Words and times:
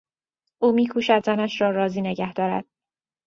او 0.61 0.71
میکوشد 0.71 1.25
زنش 1.25 1.61
را 1.61 1.71
راضی 1.71 2.01
نگه 2.01 2.33
دارد. 2.33 2.65